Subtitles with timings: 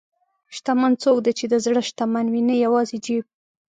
[0.55, 3.25] شتمن څوک دی چې د زړه شتمن وي، نه یوازې جیب.